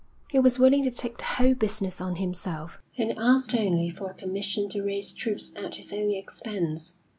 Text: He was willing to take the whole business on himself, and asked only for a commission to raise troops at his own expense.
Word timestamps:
He 0.31 0.39
was 0.39 0.57
willing 0.57 0.81
to 0.85 0.89
take 0.89 1.19
the 1.19 1.25
whole 1.25 1.53
business 1.53 2.01
on 2.01 2.15
himself, 2.15 2.79
and 2.97 3.13
asked 3.19 3.53
only 3.53 3.91
for 3.91 4.09
a 4.09 4.15
commission 4.15 4.67
to 4.69 4.81
raise 4.81 5.11
troops 5.13 5.55
at 5.55 5.75
his 5.75 5.93
own 5.93 6.09
expense. 6.09 6.95